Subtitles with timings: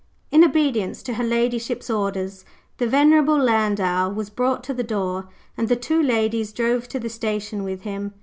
[0.31, 2.43] In obedience to her ladyship's orders,
[2.79, 7.07] the venerable landau was brought to the door; and the two ladies drove to the
[7.07, 8.15] station with him.